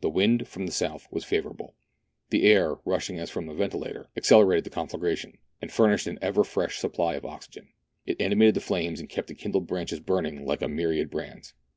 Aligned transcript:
The 0.00 0.10
wind, 0.10 0.48
from 0.48 0.66
the 0.66 0.72
south, 0.72 1.06
was 1.12 1.22
favourable. 1.24 1.76
The 2.30 2.42
air, 2.42 2.74
rushing 2.84 3.20
as 3.20 3.30
from 3.30 3.48
a 3.48 3.54
ventilator, 3.54 4.08
accelerated 4.16 4.64
the 4.64 4.70
conflagration, 4.70 5.38
and 5.62 5.70
furnished 5.70 6.08
an 6.08 6.18
ever 6.20 6.42
fresh 6.42 6.78
supply 6.78 7.14
of 7.14 7.24
oxygen. 7.24 7.68
It 8.04 8.20
animated 8.20 8.56
the 8.56 8.60
flames, 8.62 8.98
and 8.98 9.08
kept 9.08 9.28
the 9.28 9.36
kindled 9.36 9.68
branches 9.68 10.00
burning 10.00 10.44
like 10.44 10.62
a 10.62 10.66
myriad 10.66 11.08
brands. 11.08 11.54